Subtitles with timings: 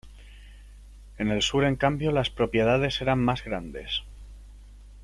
[1.19, 4.01] En el sur, en cambio, las propiedades eran más grandes.